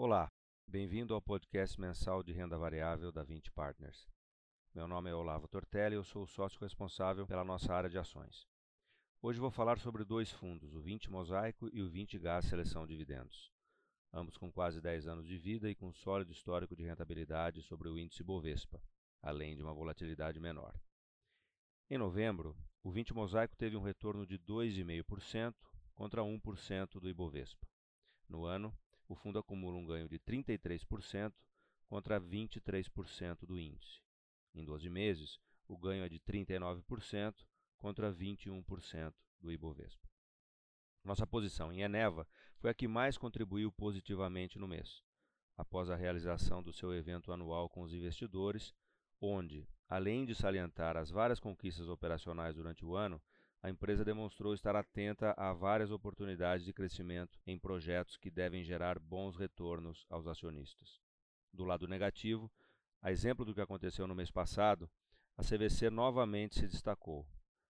Olá, 0.00 0.30
bem-vindo 0.64 1.12
ao 1.12 1.20
podcast 1.20 1.80
mensal 1.80 2.22
de 2.22 2.32
renda 2.32 2.56
variável 2.56 3.10
da 3.10 3.24
20 3.24 3.50
Partners. 3.50 4.06
Meu 4.72 4.86
nome 4.86 5.10
é 5.10 5.12
Olavo 5.12 5.48
Tortelli 5.48 5.96
e 5.96 5.98
eu 5.98 6.04
sou 6.04 6.22
o 6.22 6.26
sócio 6.28 6.60
responsável 6.60 7.26
pela 7.26 7.42
nossa 7.42 7.74
área 7.74 7.90
de 7.90 7.98
ações. 7.98 8.46
Hoje 9.20 9.40
vou 9.40 9.50
falar 9.50 9.76
sobre 9.80 10.04
dois 10.04 10.30
fundos, 10.30 10.72
o 10.72 10.80
20 10.80 11.10
Mosaico 11.10 11.68
e 11.72 11.82
o 11.82 11.90
20 11.90 12.16
Gás 12.16 12.44
Seleção 12.44 12.86
Dividendos. 12.86 13.50
Ambos 14.12 14.36
com 14.36 14.52
quase 14.52 14.80
10 14.80 15.08
anos 15.08 15.26
de 15.26 15.36
vida 15.36 15.68
e 15.68 15.74
com 15.74 15.92
sólido 15.92 16.30
histórico 16.30 16.76
de 16.76 16.84
rentabilidade 16.84 17.60
sobre 17.62 17.88
o 17.88 17.98
índice 17.98 18.22
Bovespa, 18.22 18.80
além 19.20 19.56
de 19.56 19.64
uma 19.64 19.74
volatilidade 19.74 20.38
menor. 20.38 20.80
Em 21.90 21.98
novembro, 21.98 22.56
o 22.84 22.92
20 22.92 23.12
Mosaico 23.14 23.56
teve 23.56 23.76
um 23.76 23.82
retorno 23.82 24.24
de 24.24 24.38
2,5% 24.38 25.56
contra 25.96 26.22
1% 26.22 27.00
do 27.00 27.08
Ibovespa. 27.08 27.66
No 28.28 28.44
ano, 28.44 28.72
o 29.08 29.14
fundo 29.14 29.38
acumula 29.38 29.78
um 29.78 29.86
ganho 29.86 30.08
de 30.08 30.18
33% 30.18 31.32
contra 31.86 32.20
23% 32.20 33.46
do 33.46 33.58
índice. 33.58 34.02
Em 34.54 34.64
12 34.64 34.88
meses, 34.90 35.40
o 35.66 35.76
ganho 35.76 36.04
é 36.04 36.08
de 36.08 36.20
39% 36.20 37.34
contra 37.78 38.12
21% 38.12 39.14
do 39.40 39.50
Ibovespa. 39.50 40.08
Nossa 41.02 41.26
posição 41.26 41.72
em 41.72 41.80
Eneva 41.80 42.28
foi 42.58 42.70
a 42.70 42.74
que 42.74 42.86
mais 42.86 43.16
contribuiu 43.16 43.72
positivamente 43.72 44.58
no 44.58 44.68
mês, 44.68 45.02
após 45.56 45.88
a 45.88 45.96
realização 45.96 46.62
do 46.62 46.72
seu 46.72 46.92
evento 46.92 47.32
anual 47.32 47.68
com 47.68 47.82
os 47.82 47.94
investidores, 47.94 48.74
onde, 49.20 49.66
além 49.88 50.24
de 50.24 50.34
salientar 50.34 50.96
as 50.96 51.10
várias 51.10 51.40
conquistas 51.40 51.88
operacionais 51.88 52.54
durante 52.54 52.84
o 52.84 52.94
ano, 52.94 53.22
a 53.62 53.68
empresa 53.68 54.04
demonstrou 54.04 54.54
estar 54.54 54.76
atenta 54.76 55.34
a 55.36 55.52
várias 55.52 55.90
oportunidades 55.90 56.64
de 56.64 56.72
crescimento 56.72 57.38
em 57.46 57.58
projetos 57.58 58.16
que 58.16 58.30
devem 58.30 58.62
gerar 58.62 58.98
bons 58.98 59.36
retornos 59.36 60.06
aos 60.08 60.26
acionistas. 60.26 61.00
Do 61.52 61.64
lado 61.64 61.88
negativo, 61.88 62.50
a 63.02 63.10
exemplo 63.10 63.44
do 63.44 63.54
que 63.54 63.60
aconteceu 63.60 64.06
no 64.06 64.14
mês 64.14 64.30
passado, 64.30 64.88
a 65.36 65.42
CVC 65.42 65.90
novamente 65.90 66.56
se 66.56 66.68
destacou, 66.68 67.26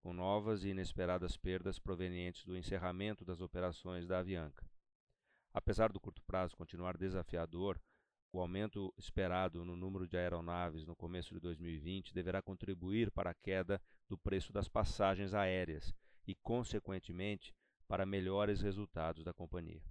com 0.00 0.12
novas 0.12 0.64
e 0.64 0.68
inesperadas 0.68 1.36
perdas 1.36 1.78
provenientes 1.78 2.44
do 2.44 2.56
encerramento 2.56 3.24
das 3.24 3.40
operações 3.40 4.06
da 4.06 4.18
Avianca. 4.18 4.66
Apesar 5.52 5.92
do 5.92 6.00
curto 6.00 6.22
prazo 6.22 6.56
continuar 6.56 6.96
desafiador, 6.96 7.80
o 8.32 8.40
aumento 8.40 8.94
esperado 8.96 9.64
no 9.64 9.76
número 9.76 10.06
de 10.06 10.16
aeronaves 10.16 10.86
no 10.86 10.94
começo 10.94 11.34
de 11.34 11.40
2020 11.40 12.14
deverá 12.14 12.40
contribuir 12.40 13.10
para 13.10 13.30
a 13.30 13.34
queda 13.34 13.80
do 14.08 14.16
preço 14.16 14.52
das 14.52 14.68
passagens 14.68 15.34
aéreas 15.34 15.92
e, 16.26 16.34
consequentemente, 16.36 17.52
para 17.88 18.06
melhores 18.06 18.60
resultados 18.60 19.24
da 19.24 19.32
companhia. 19.32 19.82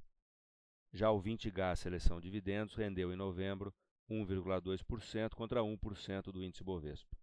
Já 0.94 1.12
o 1.12 1.22
20G 1.22 1.76
Seleção 1.76 2.20
Dividendos 2.20 2.76
rendeu 2.76 3.12
em 3.12 3.18
novembro 3.18 3.74
1,2% 4.10 5.36
contra 5.36 5.62
1% 5.62 6.32
do 6.32 6.44
índice 6.44 6.64
Bovespa. 6.64 7.16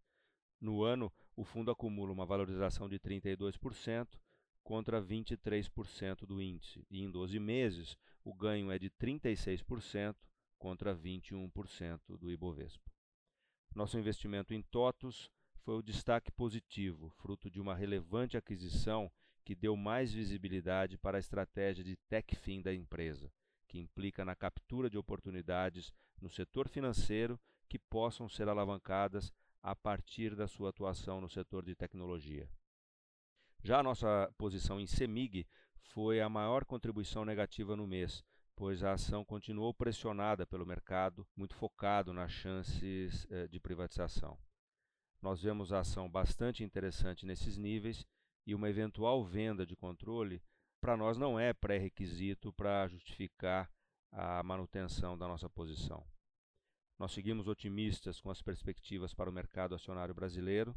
No 0.60 0.82
ano, 0.82 1.12
o 1.34 1.44
fundo 1.44 1.70
acumula 1.70 2.12
uma 2.12 2.26
valorização 2.26 2.88
de 2.88 2.98
32% 2.98 4.18
contra 4.62 5.00
23% 5.00 6.26
do 6.26 6.42
índice, 6.42 6.84
e 6.90 7.02
em 7.02 7.10
12 7.10 7.38
meses 7.38 7.96
o 8.24 8.34
ganho 8.34 8.70
é 8.70 8.78
de 8.78 8.90
36% 8.90 10.14
contra 10.58 10.94
21% 10.94 12.16
do 12.18 12.30
Ibovespa. 12.30 12.90
Nosso 13.74 13.98
investimento 13.98 14.54
em 14.54 14.62
TOTUS 14.62 15.30
foi 15.58 15.76
o 15.76 15.82
destaque 15.82 16.30
positivo, 16.32 17.10
fruto 17.10 17.50
de 17.50 17.60
uma 17.60 17.74
relevante 17.74 18.36
aquisição 18.36 19.10
que 19.44 19.54
deu 19.54 19.76
mais 19.76 20.12
visibilidade 20.12 20.96
para 20.96 21.18
a 21.18 21.20
estratégia 21.20 21.84
de 21.84 21.96
tech-fin 22.08 22.62
da 22.62 22.74
empresa, 22.74 23.30
que 23.68 23.78
implica 23.78 24.24
na 24.24 24.34
captura 24.34 24.88
de 24.88 24.96
oportunidades 24.96 25.92
no 26.20 26.30
setor 26.30 26.68
financeiro 26.68 27.38
que 27.68 27.78
possam 27.78 28.28
ser 28.28 28.48
alavancadas 28.48 29.32
a 29.62 29.74
partir 29.74 30.34
da 30.34 30.46
sua 30.46 30.70
atuação 30.70 31.20
no 31.20 31.28
setor 31.28 31.64
de 31.64 31.74
tecnologia. 31.74 32.48
Já 33.62 33.80
a 33.80 33.82
nossa 33.82 34.32
posição 34.38 34.80
em 34.80 34.86
CEMIG 34.86 35.46
foi 35.80 36.20
a 36.20 36.28
maior 36.28 36.64
contribuição 36.64 37.24
negativa 37.24 37.74
no 37.74 37.86
mês, 37.86 38.24
pois 38.56 38.82
a 38.82 38.92
ação 38.92 39.24
continuou 39.24 39.72
pressionada 39.74 40.46
pelo 40.46 40.64
mercado, 40.64 41.26
muito 41.36 41.54
focado 41.54 42.12
nas 42.12 42.32
chances 42.32 43.26
eh, 43.30 43.46
de 43.46 43.60
privatização. 43.60 44.38
Nós 45.20 45.42
vemos 45.42 45.72
a 45.72 45.80
ação 45.80 46.10
bastante 46.10 46.64
interessante 46.64 47.26
nesses 47.26 47.58
níveis 47.58 48.06
e 48.46 48.54
uma 48.54 48.70
eventual 48.70 49.22
venda 49.22 49.66
de 49.66 49.76
controle 49.76 50.42
para 50.80 50.96
nós 50.96 51.18
não 51.18 51.38
é 51.38 51.52
pré-requisito 51.52 52.52
para 52.52 52.86
justificar 52.88 53.70
a 54.10 54.42
manutenção 54.42 55.18
da 55.18 55.26
nossa 55.26 55.50
posição. 55.50 56.06
Nós 56.98 57.12
seguimos 57.12 57.48
otimistas 57.48 58.20
com 58.20 58.30
as 58.30 58.40
perspectivas 58.40 59.12
para 59.12 59.28
o 59.28 59.32
mercado 59.32 59.74
acionário 59.74 60.14
brasileiro. 60.14 60.74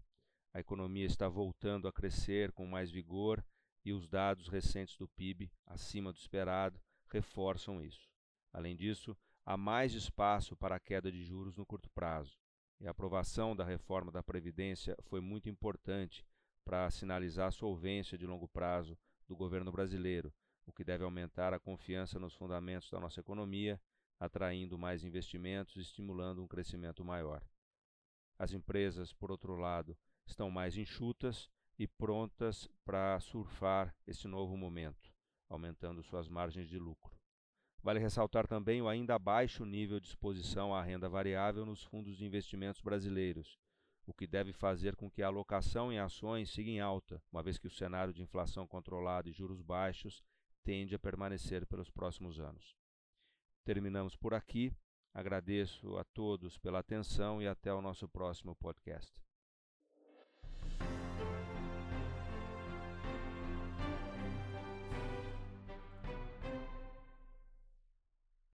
A 0.53 0.59
economia 0.59 1.05
está 1.05 1.29
voltando 1.29 1.87
a 1.87 1.93
crescer 1.93 2.51
com 2.51 2.65
mais 2.65 2.91
vigor 2.91 3.45
e 3.85 3.93
os 3.93 4.07
dados 4.09 4.49
recentes 4.49 4.97
do 4.97 5.07
PIB, 5.07 5.49
acima 5.65 6.11
do 6.11 6.17
esperado, 6.17 6.81
reforçam 7.09 7.81
isso. 7.81 8.09
Além 8.51 8.75
disso, 8.75 9.15
há 9.45 9.57
mais 9.57 9.93
espaço 9.93 10.55
para 10.55 10.75
a 10.75 10.79
queda 10.79 11.11
de 11.11 11.23
juros 11.23 11.55
no 11.55 11.65
curto 11.65 11.89
prazo. 11.89 12.37
E 12.79 12.87
a 12.87 12.91
aprovação 12.91 13.55
da 13.55 13.63
reforma 13.63 14.11
da 14.11 14.23
Previdência 14.23 14.95
foi 15.03 15.19
muito 15.19 15.49
importante 15.49 16.25
para 16.63 16.89
sinalizar 16.89 17.47
a 17.47 17.51
solvência 17.51 18.17
de 18.17 18.25
longo 18.25 18.47
prazo 18.47 18.97
do 19.27 19.35
governo 19.35 19.71
brasileiro, 19.71 20.33
o 20.65 20.71
que 20.71 20.83
deve 20.83 21.03
aumentar 21.03 21.53
a 21.53 21.59
confiança 21.59 22.19
nos 22.19 22.35
fundamentos 22.35 22.89
da 22.89 22.99
nossa 22.99 23.19
economia, 23.19 23.81
atraindo 24.19 24.77
mais 24.77 25.03
investimentos 25.03 25.75
e 25.75 25.81
estimulando 25.81 26.43
um 26.43 26.47
crescimento 26.47 27.03
maior. 27.03 27.43
As 28.37 28.53
empresas, 28.53 29.11
por 29.13 29.31
outro 29.31 29.55
lado, 29.55 29.97
estão 30.25 30.49
mais 30.49 30.77
enxutas 30.77 31.49
e 31.77 31.87
prontas 31.87 32.69
para 32.85 33.19
surfar 33.19 33.95
esse 34.05 34.27
novo 34.27 34.55
momento 34.55 35.18
aumentando 35.49 36.03
suas 36.03 36.29
margens 36.29 36.69
de 36.69 36.77
lucro. 36.77 37.17
Vale 37.81 37.99
ressaltar 37.99 38.45
também 38.47 38.81
o 38.81 38.87
ainda 38.87 39.17
baixo 39.17 39.65
nível 39.65 39.99
de 39.99 40.07
exposição 40.07 40.73
à 40.73 40.81
renda 40.81 41.09
variável 41.09 41.65
nos 41.65 41.83
fundos 41.83 42.17
de 42.17 42.25
investimentos 42.25 42.81
brasileiros, 42.81 43.57
o 44.05 44.13
que 44.13 44.27
deve 44.27 44.51
fazer 44.51 44.95
com 44.95 45.09
que 45.09 45.21
a 45.21 45.27
alocação 45.27 45.91
em 45.91 45.99
ações 45.99 46.49
siga 46.49 46.69
em 46.69 46.79
alta, 46.79 47.21
uma 47.31 47.43
vez 47.43 47.57
que 47.57 47.67
o 47.67 47.71
cenário 47.71 48.13
de 48.13 48.21
inflação 48.21 48.67
controlada 48.67 49.29
e 49.29 49.33
juros 49.33 49.61
baixos 49.61 50.23
tende 50.63 50.93
a 50.93 50.99
permanecer 50.99 51.65
pelos 51.65 51.89
próximos 51.89 52.39
anos. 52.39 52.75
Terminamos 53.63 54.15
por 54.15 54.33
aqui. 54.33 54.73
Agradeço 55.13 55.97
a 55.97 56.03
todos 56.03 56.57
pela 56.57 56.79
atenção 56.79 57.41
e 57.41 57.47
até 57.47 57.73
o 57.73 57.81
nosso 57.81 58.07
próximo 58.07 58.55
podcast. 58.55 59.28